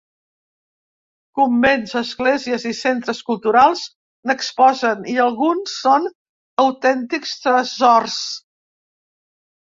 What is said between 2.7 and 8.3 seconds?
centres culturals n’exposen i alguns són autèntics tresors.